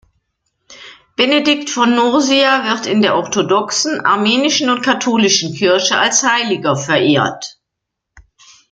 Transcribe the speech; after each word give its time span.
Benedikt 1.15 1.69
von 1.69 1.93
Nursia 1.93 2.65
wird 2.73 2.87
in 2.87 3.03
der 3.03 3.17
orthodoxen, 3.17 4.03
armenischen 4.03 4.71
und 4.71 4.81
katholischen 4.81 5.53
Kirche 5.53 5.95
als 5.99 6.23
Heiliger 6.23 6.75
verehrt. 6.75 7.59